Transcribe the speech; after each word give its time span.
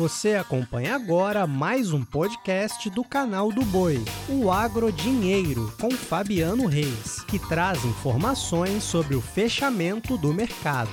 Você 0.00 0.34
acompanha 0.34 0.94
agora 0.94 1.46
mais 1.46 1.92
um 1.92 2.02
podcast 2.02 2.88
do 2.88 3.04
canal 3.04 3.52
do 3.52 3.62
Boi, 3.62 4.02
o 4.30 4.50
Agro 4.50 4.90
Dinheiro, 4.90 5.70
com 5.78 5.90
Fabiano 5.90 6.64
Reis, 6.64 7.22
que 7.28 7.38
traz 7.38 7.84
informações 7.84 8.82
sobre 8.82 9.14
o 9.14 9.20
fechamento 9.20 10.16
do 10.16 10.32
mercado. 10.32 10.90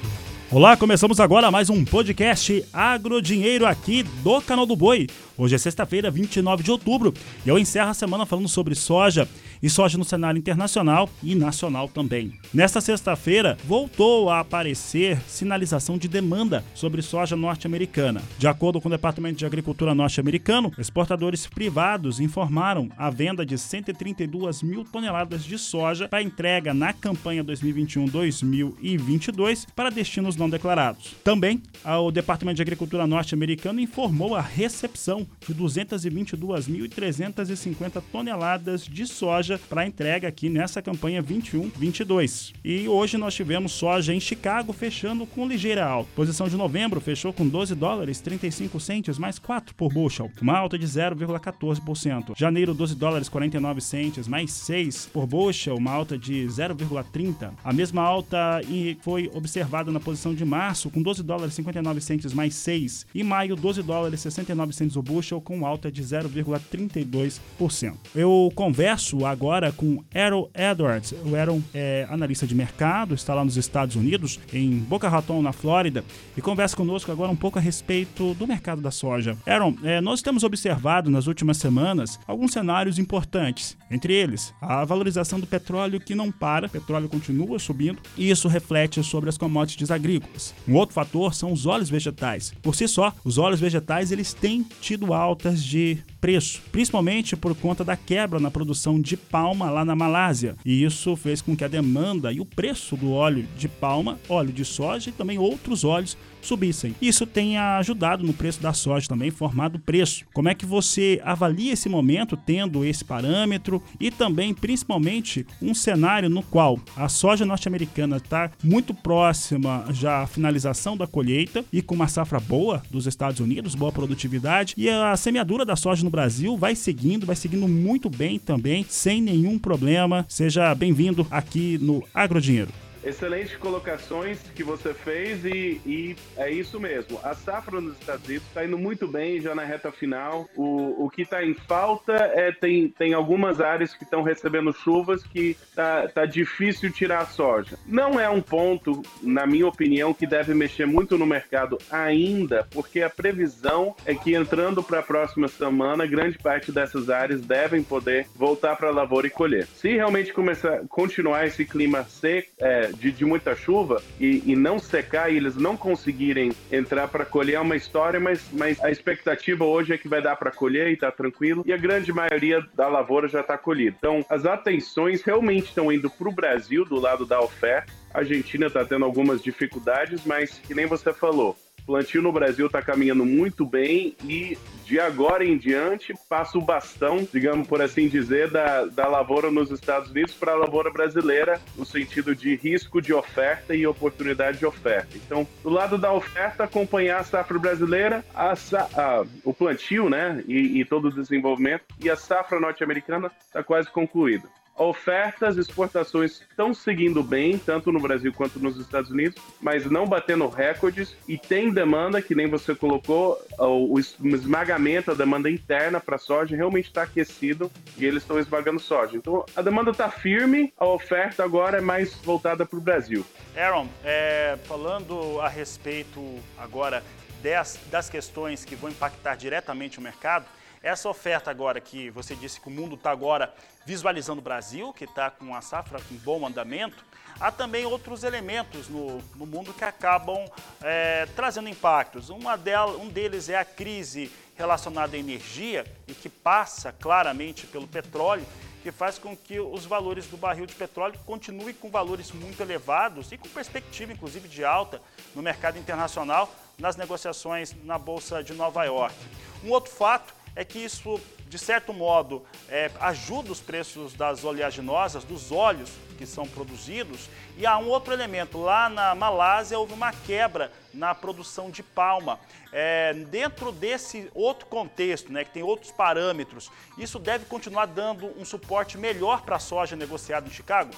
Olá, 0.52 0.76
começamos 0.76 1.22
agora 1.22 1.50
mais 1.50 1.70
um 1.70 1.86
podcast 1.86 2.66
Agro 2.74 3.22
Dinheiro 3.22 3.66
aqui 3.66 4.04
do 4.04 4.42
canal 4.42 4.66
do 4.66 4.76
Boi. 4.76 5.08
Hoje 5.38 5.56
é 5.56 5.58
sexta-feira, 5.58 6.12
29 6.12 6.62
de 6.62 6.72
outubro, 6.72 7.14
e 7.46 7.50
eu 7.50 7.58
encerro 7.58 7.92
a 7.92 7.94
semana 7.94 8.26
falando 8.26 8.50
sobre 8.50 8.76
soja 8.76 9.26
e 9.62 9.70
soja 9.70 9.96
no 9.98 10.04
cenário 10.04 10.40
internacional 10.40 11.10
e 11.24 11.36
nacional 11.36 11.88
também. 11.88 12.34
Nesta 12.54 12.82
sexta-feira, 12.82 13.58
voltou 13.66 14.30
a 14.30 14.40
aparecer 14.40 15.22
sinalização 15.28 15.98
de 15.98 16.08
demanda 16.08 16.64
sobre 16.74 17.02
soja 17.02 17.36
norte-americana. 17.36 18.22
De 18.38 18.48
acordo 18.48 18.80
com 18.82 18.88
o 18.88 18.92
Departamento 18.92 19.40
de 19.40 19.46
Agricultura 19.46 19.94
norte-americano, 19.96 20.72
exportadores 20.78 21.48
privados 21.48 22.20
informaram 22.20 22.90
a 22.98 23.10
venda 23.10 23.46
de 23.46 23.58
132 23.58 24.62
mil 24.62 24.84
toneladas 24.84 25.44
de 25.44 25.58
soja 25.58 26.08
para 26.08 26.22
entrega 26.22 26.72
na 26.74 26.92
campanha 26.94 27.44
2021-2022 27.44 29.66
para 29.76 29.90
destinos 29.90 30.36
não 30.36 30.50
declarados. 30.50 31.16
Também, 31.24 31.64
o 31.84 32.12
Departamento 32.12 32.58
de 32.58 32.62
Agricultura 32.62 33.08
norte-americano 33.08 33.80
informou 33.80 34.36
a 34.36 34.42
recepção 34.42 35.26
de 35.48 35.56
222.350 35.56 38.04
toneladas 38.12 38.84
de 38.84 39.08
soja 39.08 39.47
soja 39.48 39.60
para 39.70 39.88
entrega 39.88 40.28
aqui 40.28 40.50
nessa 40.50 40.82
campanha 40.82 41.24
21-22. 41.24 42.54
E 42.64 42.88
hoje 42.88 43.18
nós 43.18 43.34
tivemos 43.34 43.72
soja 43.72 44.14
em 44.14 44.20
Chicago 44.20 44.74
fechando 44.74 45.26
com 45.26 45.48
ligeira 45.48 45.86
alta. 45.86 46.10
Posição 46.16 46.50
de 46.50 46.58
novembro 46.58 47.00
fechou 47.00 47.32
com 47.32 47.48
12 47.48 47.74
dólares 47.76 48.20
35 48.20 48.78
centes 48.80 49.18
mais 49.18 49.40
4 49.40 49.74
por 49.74 49.94
bushel, 49.94 50.30
uma 50.42 50.58
alta 50.58 50.78
de 50.78 50.86
0,14%. 50.86 52.34
Janeiro 52.38 52.74
12 52.74 52.96
dólares 52.96 53.30
49 53.30 53.80
centes 53.80 54.28
mais 54.28 54.52
6 54.52 55.10
por 55.14 55.26
bushel, 55.26 55.76
uma 55.76 55.92
alta 55.92 56.18
de 56.18 56.46
0,30. 56.46 57.52
A 57.64 57.72
mesma 57.72 58.02
alta 58.02 58.62
foi 59.02 59.32
observada 59.34 59.92
na 59.92 60.00
posição 60.00 60.34
de 60.34 60.44
março 60.44 60.90
com 60.90 61.02
12 61.02 61.24
dólares 61.24 61.54
59 61.54 62.02
centes 62.02 62.34
mais 62.34 62.54
6 62.56 63.08
e 63.16 63.24
maio 63.24 63.56
12 63.56 63.82
dólares 63.82 64.20
69 64.20 64.74
centes 64.74 64.98
o 64.98 65.02
bushel 65.02 65.40
com 65.40 65.66
alta 65.66 65.90
de 65.90 66.04
0,32%. 66.04 67.94
Eu 68.14 68.52
converso 68.54 69.26
agora 69.26 69.37
agora 69.38 69.72
com 69.72 70.04
Aaron 70.16 70.50
Edwards. 70.56 71.14
O 71.24 71.36
Aaron 71.36 71.62
é 71.72 72.08
analista 72.10 72.48
de 72.48 72.56
mercado, 72.56 73.14
está 73.14 73.36
lá 73.36 73.46
nos 73.46 73.56
Estados 73.56 73.96
Unidos, 73.96 74.40
em 74.52 74.80
Boca 74.80 75.08
Raton, 75.08 75.44
na 75.44 75.54
Flórida, 75.54 76.04
e 76.36 76.42
conversa 76.42 76.76
conosco 76.76 77.12
agora 77.12 77.32
um 77.32 77.36
pouco 77.36 77.60
a 77.60 77.62
respeito 77.62 78.34
do 78.34 78.48
mercado 78.48 78.82
da 78.82 78.90
soja. 78.90 79.38
Aaron, 79.46 79.76
é, 79.84 80.02
nós 80.02 80.24
temos 80.24 80.44
observado 80.44 81.12
nas 81.12 81.28
últimas 81.28 81.58
semanas 81.58 82.20
alguns 82.26 82.52
cenários 82.52 82.98
importantes, 82.98 83.78
entre 83.92 84.12
eles 84.12 84.52
a 84.60 84.84
valorização 84.84 85.40
do 85.40 85.46
petróleo 85.46 86.00
que 86.00 86.16
não 86.16 86.32
para, 86.32 86.66
o 86.66 86.70
petróleo 86.70 87.08
continua 87.08 87.60
subindo, 87.60 88.02
e 88.18 88.32
isso 88.32 88.48
reflete 88.48 89.04
sobre 89.04 89.30
as 89.30 89.38
commodities 89.38 89.92
agrícolas. 89.92 90.56
Um 90.68 90.74
outro 90.74 90.96
fator 90.96 91.36
são 91.36 91.52
os 91.54 91.68
óleos 91.68 91.92
vegetais. 91.92 92.54
Por 92.64 92.76
si 92.76 92.88
só, 92.88 93.14
os 93.24 93.38
óleos 93.38 93.60
vegetais 93.60 94.12
eles 94.12 94.34
têm 94.34 94.66
tido 94.82 95.14
altas 95.14 95.64
de 95.64 96.00
preço, 96.28 96.62
principalmente 96.74 97.38
por 97.38 97.56
conta 97.56 97.86
da 97.86 97.96
quebra 97.96 98.38
na 98.38 98.52
produção 98.52 99.00
de 99.00 99.16
palma 99.16 99.70
lá 99.70 99.86
na 99.86 99.96
Malásia. 99.96 100.58
E 100.66 100.84
isso 100.84 101.16
fez 101.16 101.42
com 101.42 101.56
que 101.56 101.64
a 101.64 101.70
demanda 101.70 102.34
e 102.34 102.42
o 102.42 102.46
preço 102.46 102.98
do 102.98 103.14
óleo 103.14 103.48
de 103.58 103.70
palma, 103.70 104.20
óleo 104.28 104.52
de 104.52 104.66
soja 104.66 105.10
e 105.10 105.14
também 105.14 105.38
outros 105.38 105.86
óleos 105.86 106.18
subissem. 106.48 106.96
Isso 107.02 107.26
tem 107.26 107.58
ajudado 107.58 108.26
no 108.26 108.34
preço 108.34 108.62
da 108.62 108.74
soja 108.74 109.08
também, 109.08 109.30
formado 109.30 109.80
preço. 109.80 110.26
Como 110.34 110.50
é 110.50 110.56
que 110.56 110.66
você 110.66 111.22
avalia 111.24 111.74
esse 111.74 111.90
momento 111.90 112.38
tendo 112.38 112.86
esse 112.86 113.04
parâmetro 113.04 113.82
e 114.00 114.10
também, 114.10 114.54
principalmente, 114.54 115.46
um 115.62 115.74
cenário 115.74 116.30
no 116.30 116.42
qual 116.42 116.80
a 116.96 117.10
soja 117.10 117.46
norte-americana 117.46 118.18
está 118.18 118.52
muito 118.64 118.94
próxima 118.94 119.86
já 119.92 120.24
à 120.24 120.28
finalização 120.28 120.96
da 120.96 121.06
colheita 121.06 121.64
e 121.72 121.82
com 121.82 121.96
uma 121.96 122.08
safra 122.08 122.40
boa 122.40 122.82
dos 122.90 123.08
Estados 123.08 123.40
Unidos, 123.40 123.76
boa 123.76 123.92
produtividade, 123.92 124.74
e 124.78 124.90
a 124.90 125.16
semeadura 125.18 125.66
da 125.66 125.76
soja 125.76 126.04
no 126.04 126.10
Brasil 126.10 126.58
vai 126.58 126.76
seguindo, 126.76 127.26
vai 127.26 127.36
seguindo 127.36 127.68
muito 127.68 128.10
bem 128.10 128.40
também, 128.40 128.86
sem 128.88 129.22
nenhum 129.22 129.60
problema. 129.60 130.26
Seja 130.30 130.74
bem-vindo 130.74 131.28
aqui 131.30 131.78
no 131.82 132.04
Agrodinheiro. 132.14 132.87
Excelentes 133.04 133.56
colocações 133.58 134.40
que 134.56 134.64
você 134.64 134.94
fez 134.94 135.46
e, 135.46 135.82
e, 135.86 136.16
é 136.36 136.50
isso 136.52 136.80
mesmo. 136.80 137.20
A 137.24 137.34
safra 137.34 137.80
nos 137.80 137.98
Estados 138.00 138.26
Unidos 138.26 138.48
está 138.48 138.66
indo 138.66 138.78
muito 138.78 139.08
bem 139.08 139.40
já 139.40 139.54
na 139.56 139.64
reta 139.64 139.92
final. 139.92 140.50
O, 140.56 141.06
o 141.06 141.10
que 141.10 141.22
está 141.22 141.44
em 141.44 141.54
falta 141.54 142.14
é 142.14 142.52
tem, 142.52 142.90
tem 142.90 143.14
algumas 143.14 143.62
áreas 143.62 143.94
que 143.94 144.04
estão 144.04 144.24
recebendo 144.24 144.74
chuvas 144.74 145.24
que 145.24 145.56
tá, 145.76 146.08
tá 146.08 146.26
difícil 146.26 146.92
tirar 146.92 147.20
a 147.20 147.26
soja. 147.26 147.78
Não 147.86 148.20
é 148.20 148.30
um 148.30 148.42
ponto, 148.42 149.02
na 149.22 149.46
minha 149.46 149.68
opinião, 149.68 150.14
que 150.14 150.28
deve 150.28 150.54
mexer 150.54 150.86
muito 150.86 151.18
no 151.18 151.26
mercado 151.26 151.78
ainda, 151.90 152.68
porque 152.72 153.02
a 153.02 153.10
previsão 153.10 153.96
é 154.06 154.14
que 154.14 154.36
entrando 154.36 154.84
para 154.84 155.00
a 155.00 155.04
próxima 155.04 155.48
semana, 155.48 156.06
grande 156.06 156.38
parte 156.38 156.72
dessas 156.72 157.10
áreas 157.10 157.42
devem 157.42 157.84
poder 157.84 158.28
voltar 158.36 158.76
para 158.76 158.90
a 158.90 158.94
lavoura 158.94 159.28
e 159.28 159.32
colher. 159.32 159.68
Se 159.68 159.90
realmente 159.90 160.34
começar 160.34 160.82
continuar 160.90 161.46
esse 161.46 161.66
clima 161.66 162.04
seco, 162.04 162.50
é, 162.60 162.90
de, 163.00 163.12
de 163.12 163.26
muita 163.26 163.56
chuva 163.56 164.02
e, 164.20 164.44
e, 164.46 164.56
não 164.56 164.80
secar 164.80 165.32
e 165.32 165.38
eles 165.38 165.56
não 165.56 165.78
conseguirem 165.78 166.52
entrar 166.72 167.08
para 167.08 167.26
colher 167.26 167.56
é 167.56 167.60
uma 167.60 167.76
história, 167.76 168.20
mas, 168.20 168.46
mas 168.52 168.80
a 168.84 168.92
expectativa 168.92 169.64
hoje 169.64 169.94
é 169.94 169.98
que 169.98 170.08
vai 170.08 170.22
dar 170.22 170.36
para 170.36 170.52
colher 170.52 170.88
e 170.90 170.98
tá 170.98 171.12
tranquilo. 171.12 171.64
E 171.66 171.74
a 171.74 171.78
grande 171.78 172.12
maioria 172.12 172.64
da 172.76 172.88
lavoura 172.88 173.28
já 173.28 173.42
está 173.42 173.58
colhida. 173.58 173.96
Então, 173.98 174.26
as 174.30 174.46
atenções 174.46 175.22
realmente 175.22 175.68
estão 175.68 175.92
indo 175.92 176.10
para 176.10 176.28
o 176.28 176.32
Brasil 176.32 176.86
do 176.86 177.00
lado 177.00 177.26
da 177.26 177.40
oferta. 177.40 177.92
A 178.14 178.20
Argentina 178.20 178.68
está 178.68 178.84
tendo 178.84 179.06
algumas 179.06 179.42
dificuldades, 179.42 180.22
mas 180.26 180.60
que 180.60 180.74
nem 180.74 180.86
você 180.86 181.14
falou, 181.14 181.56
plantio 181.88 182.22
no 182.22 182.34
Brasil 182.34 182.66
está 182.66 182.82
caminhando 182.82 183.26
muito 183.26 183.66
bem 183.66 184.16
e 184.26 184.58
de 184.84 185.00
agora 185.00 185.46
em 185.46 185.58
diante 185.58 186.14
passa 186.30 186.58
o 186.58 186.62
bastão, 186.62 187.26
digamos 187.32 187.66
por 187.68 187.82
assim 187.82 188.10
dizer, 188.10 188.52
da, 188.52 188.86
da 188.86 189.08
lavoura 189.08 189.50
nos 189.50 189.72
Estados 189.72 190.12
Unidos 190.12 190.34
para 190.34 190.52
a 190.52 190.56
lavoura 190.56 190.92
brasileira, 190.92 191.62
no 191.78 191.86
sentido 191.86 192.36
de 192.36 192.56
risco 192.56 193.02
de 193.02 193.14
oferta 193.14 193.74
e 193.74 193.88
oportunidade 193.88 194.60
de 194.60 194.66
oferta. 194.66 195.16
Então, 195.16 195.48
do 195.64 195.70
lado 195.70 195.98
da 195.98 196.12
oferta, 196.12 196.66
acompanhar 196.66 197.22
a 197.22 197.24
safra 197.24 197.58
brasileira, 197.58 198.24
a, 198.36 198.52
a, 198.52 199.26
o 199.44 199.54
plantio 199.54 200.10
né, 200.10 200.44
e, 200.46 200.82
e 200.82 200.86
todo 200.86 201.08
o 201.08 201.14
desenvolvimento, 201.14 201.86
e 202.02 202.10
a 202.10 202.16
safra 202.18 202.60
norte-americana 202.60 203.32
está 203.48 203.64
quase 203.64 203.90
concluída 203.90 204.48
ofertas, 204.78 205.58
exportações 205.58 206.42
estão 206.50 206.74
seguindo 206.74 207.24
bem, 207.24 207.58
tanto 207.58 207.92
no 207.92 208.00
Brasil 208.00 208.32
quanto 208.34 208.60
nos 208.60 208.78
Estados 208.78 209.12
Unidos, 209.12 209.42
mas 209.60 209.86
não 209.86 210.06
batendo 210.06 210.48
recordes 210.48 211.16
e 211.28 211.38
tem 211.38 211.72
demanda, 211.72 212.22
que 212.22 212.36
nem 212.36 212.48
você 212.48 212.76
colocou, 212.76 213.38
o 213.58 214.00
esmagamento, 214.00 215.12
a 215.12 215.14
demanda 215.14 215.50
interna 215.50 216.00
para 216.00 216.18
soja 216.18 216.56
realmente 216.56 216.86
está 216.86 217.04
aquecido 217.04 217.72
e 217.98 218.06
eles 218.06 218.24
estão 218.24 218.40
esmagando 218.40 218.80
soja. 218.80 219.18
Então 219.18 219.46
a 219.56 219.62
demanda 219.62 219.92
está 219.92 220.10
firme, 220.10 220.74
a 220.78 220.86
oferta 220.86 221.44
agora 221.44 221.78
é 221.80 221.82
mais 221.82 222.14
voltada 222.16 222.66
para 222.66 222.78
o 222.78 222.82
Brasil. 222.82 223.26
Aaron, 223.56 223.88
é, 224.04 224.58
falando 224.66 225.40
a 225.42 225.48
respeito 225.48 226.22
agora 226.58 227.04
das, 227.42 227.80
das 227.90 228.10
questões 228.10 228.64
que 228.66 228.76
vão 228.76 228.90
impactar 228.90 229.36
diretamente 229.36 230.00
o 230.00 230.02
mercado, 230.02 230.46
essa 230.82 231.10
oferta 231.10 231.50
agora 231.50 231.82
que 231.82 232.10
você 232.10 232.36
disse 232.36 232.62
que 232.62 232.68
o 232.68 232.72
mundo 232.72 232.96
está 232.96 233.12
agora 233.12 233.54
visualizando 233.86 234.40
o 234.40 234.44
Brasil, 234.44 234.94
que 234.94 235.06
está 235.06 235.30
com 235.30 235.56
a 235.56 235.62
safra 235.62 236.00
com 236.02 236.16
bom 236.16 236.46
andamento, 236.46 237.04
há 237.40 237.52
também 237.52 237.86
outros 237.86 238.24
elementos 238.24 238.88
no, 238.88 239.20
no 239.36 239.46
mundo 239.46 239.74
que 239.74 239.84
acabam 239.84 240.46
é, 240.82 241.26
trazendo 241.36 241.70
impactos. 241.70 242.30
Uma 242.30 242.58
delas, 242.58 242.96
um 242.96 243.08
deles 243.08 243.50
é 243.50 243.58
a 243.58 243.66
crise 243.66 244.32
relacionada 244.56 245.16
à 245.16 245.20
energia 245.20 245.86
e 246.08 246.14
que 246.14 246.30
passa 246.30 246.92
claramente 246.92 247.68
pelo 247.68 247.88
petróleo, 247.88 248.46
que 248.82 248.92
faz 248.92 249.20
com 249.20 249.36
que 249.36 249.60
os 249.60 249.86
valores 249.86 250.28
do 250.28 250.38
barril 250.38 250.66
de 250.66 250.74
petróleo 250.74 251.20
continuem 251.26 251.74
com 251.74 251.90
valores 251.90 252.32
muito 252.32 252.62
elevados 252.62 253.32
e 253.32 253.38
com 253.38 253.48
perspectiva, 253.50 254.14
inclusive, 254.14 254.48
de 254.48 254.64
alta 254.64 255.02
no 255.36 255.42
mercado 255.42 255.78
internacional 255.78 256.54
nas 256.78 256.96
negociações 256.96 257.76
na 257.84 257.98
Bolsa 257.98 258.44
de 258.44 258.54
Nova 258.54 258.84
York. 258.86 259.16
Um 259.64 259.72
outro 259.72 259.92
fato 259.92 260.37
é 260.58 260.66
que 260.66 260.80
isso, 260.80 261.22
de 261.48 261.60
certo 261.60 261.94
modo, 261.94 262.44
é, 262.68 262.90
ajuda 263.00 263.52
os 263.52 263.62
preços 263.62 264.16
das 264.16 264.44
oleaginosas, 264.44 265.24
dos 265.24 265.52
óleos 265.52 265.92
que 266.18 266.26
são 266.26 266.48
produzidos. 266.48 267.30
E 267.56 267.66
há 267.68 267.78
um 267.78 267.88
outro 267.88 268.12
elemento, 268.12 268.58
lá 268.58 268.90
na 268.90 269.14
Malásia 269.14 269.78
houve 269.78 269.94
uma 269.94 270.12
quebra 270.12 270.72
na 270.92 271.14
produção 271.14 271.70
de 271.70 271.84
palma. 271.84 272.40
É, 272.74 273.14
dentro 273.14 273.72
desse 273.72 274.32
outro 274.34 274.66
contexto, 274.66 275.32
né, 275.32 275.46
que 275.46 275.52
tem 275.52 275.62
outros 275.62 275.92
parâmetros, 275.92 276.72
isso 276.98 277.20
deve 277.20 277.46
continuar 277.46 277.86
dando 277.86 278.26
um 278.36 278.44
suporte 278.44 278.98
melhor 278.98 279.44
para 279.44 279.58
a 279.58 279.60
soja 279.60 279.96
negociada 279.96 280.48
em 280.48 280.52
Chicago? 280.52 280.92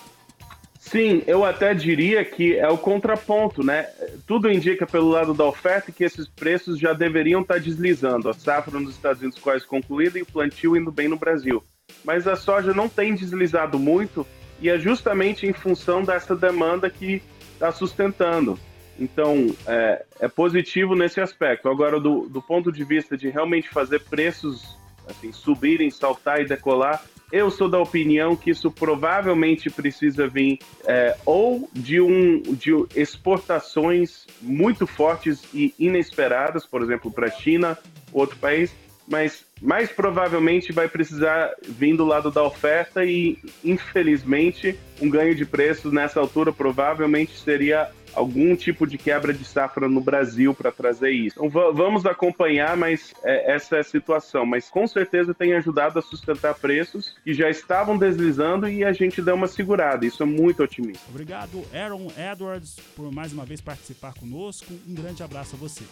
Sim, 0.80 1.22
eu 1.28 1.44
até 1.44 1.74
diria 1.74 2.24
que 2.24 2.58
é 2.58 2.70
o 2.70 2.78
contraponto, 2.78 3.62
né? 3.62 3.90
Tudo 4.26 4.50
indica 4.50 4.88
pelo 4.88 5.10
lado 5.10 5.34
da 5.34 5.44
oferta 5.44 5.92
que 5.92 6.06
esses 6.06 6.26
preços 6.26 6.80
já 6.80 6.94
deveriam 6.94 7.42
estar 7.42 7.60
deslizando. 7.60 8.30
A 8.30 8.34
safra 8.34 8.80
nos 8.80 8.96
Estados 8.96 9.22
Unidos 9.22 9.38
quase 9.38 9.68
concluída 9.68 10.18
e 10.18 10.22
o 10.22 10.26
plantio 10.26 10.78
indo 10.78 10.90
bem 10.90 11.10
no 11.10 11.18
Brasil. 11.18 11.62
Mas 12.04 12.28
a 12.28 12.38
soja 12.38 12.74
não 12.74 12.88
tem 12.88 13.14
deslizado 13.14 13.78
muito 13.78 14.26
e 14.62 14.70
é 14.70 14.80
justamente 14.80 15.46
em 15.46 15.52
função 15.52 16.02
dessa 16.02 16.34
demanda 16.34 16.90
que 16.90 17.22
está 17.54 17.74
sustentando. 17.74 18.58
Então, 18.98 19.54
é, 19.68 20.06
é, 20.22 20.28
positivo 20.30 20.96
nesse 20.96 21.20
aspecto. 21.20 21.68
Agora, 21.68 22.00
do, 22.00 22.28
do 22.30 22.42
ponto 22.42 22.72
de 22.72 22.86
vista 22.86 23.18
de 23.18 23.30
realmente 23.30 23.68
fazer 23.68 24.00
preços 24.06 24.78
assim, 25.06 25.34
subirem, 25.34 25.92
saltar 25.92 26.40
e 26.40 26.46
decolar, 26.46 27.04
eu 27.32 27.52
sou 27.52 27.70
da 27.70 27.80
opinião 27.80 28.36
que 28.36 28.50
isso 28.50 28.72
provavelmente 28.72 29.70
precisa 29.70 30.28
vir 30.28 30.60
é, 30.86 31.16
ou 31.26 31.70
de, 31.74 32.02
um, 32.02 32.42
de 32.42 32.72
exportações 32.96 34.26
muito 34.42 34.88
fortes 34.88 35.44
e 35.54 35.74
inesperadas, 35.78 36.66
por 36.66 36.82
exemplo, 36.82 37.12
para 37.12 37.28
a 37.28 37.32
China, 37.32 37.78
outro 38.12 38.38
país, 38.38 38.74
mas 39.10 39.46
mais 39.62 39.92
provavelmente 39.92 40.72
vai 40.72 40.88
precisar 40.88 41.54
vir 41.68 41.98
do 41.98 42.06
lado 42.06 42.32
da 42.32 42.44
oferta 42.44 43.04
e, 43.04 43.38
infelizmente, 43.64 44.78
um 45.02 45.10
ganho 45.10 45.36
de 45.36 45.46
preços 45.46 45.92
nessa 45.92 46.20
altura 46.20 46.54
provavelmente 46.54 47.38
seria 47.38 47.90
algum 48.14 48.56
tipo 48.56 48.88
de 48.88 48.98
quebra 48.98 49.34
de 49.34 49.46
safra 49.46 49.88
no 49.88 50.02
Brasil 50.02 50.54
para 50.54 50.72
trazer 50.72 51.12
isso. 51.12 51.38
Então 51.38 51.74
vamos 51.74 52.06
acompanhar, 52.06 52.76
mas 52.76 53.14
é, 53.24 53.54
essa 53.54 53.78
é 53.78 53.80
a 53.80 53.84
situação. 53.84 54.46
Mas 54.46 54.70
com 54.70 54.88
certeza 54.88 55.34
tem 55.34 55.54
ajudado 55.54 56.00
a 56.00 56.02
sustentar 56.02 56.56
preços 56.56 57.16
que 57.24 57.34
já 57.34 57.50
estavam 57.50 57.98
deslizando 57.98 58.68
e 58.68 58.84
a 58.84 58.94
gente 58.94 59.22
deu 59.22 59.36
uma 59.36 59.48
segurada. 59.48 60.06
Isso 60.06 60.24
é 60.24 60.26
muito 60.26 60.64
otimista. 60.64 61.06
Obrigado, 61.10 61.64
Aaron 61.74 62.08
Edwards, 62.18 62.78
por 62.96 63.12
mais 63.12 63.32
uma 63.34 63.46
vez 63.46 63.62
participar 63.62 64.14
conosco. 64.14 64.74
Um 64.88 64.94
grande 64.94 65.24
abraço 65.24 65.56
a 65.56 65.60
você. 65.60 65.84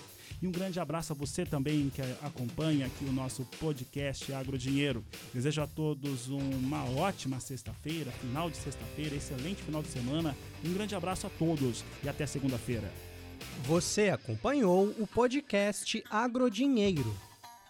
E 0.41 0.47
um 0.47 0.51
grande 0.51 0.79
abraço 0.79 1.13
a 1.13 1.15
você 1.15 1.45
também 1.45 1.89
que 1.89 2.01
acompanha 2.21 2.85
aqui 2.85 3.05
o 3.05 3.11
nosso 3.11 3.43
podcast 3.59 4.31
Agro 4.33 4.57
Dinheiro. 4.57 5.03
Desejo 5.33 5.61
a 5.61 5.67
todos 5.67 6.27
uma 6.27 6.83
ótima 6.91 7.39
sexta-feira, 7.39 8.11
final 8.11 8.49
de 8.49 8.57
sexta-feira, 8.57 9.15
excelente 9.15 9.63
final 9.63 9.81
de 9.81 9.89
semana. 9.89 10.35
Um 10.63 10.73
grande 10.73 10.95
abraço 10.95 11.25
a 11.25 11.29
todos 11.29 11.83
e 12.03 12.09
até 12.09 12.27
segunda-feira. 12.27 12.91
Você 13.63 14.09
acompanhou 14.09 14.93
o 14.99 15.07
podcast 15.07 16.03
Agro 16.09 16.49
Dinheiro. 16.49 17.15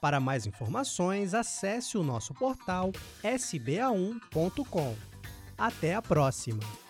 Para 0.01 0.19
mais 0.19 0.45
informações, 0.45 1.33
acesse 1.33 1.97
o 1.97 2.03
nosso 2.03 2.33
portal 2.33 2.91
sba1.com. 3.23 4.95
Até 5.57 5.95
a 5.95 6.01
próxima! 6.01 6.86